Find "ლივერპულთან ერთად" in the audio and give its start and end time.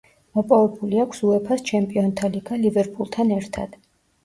2.65-3.81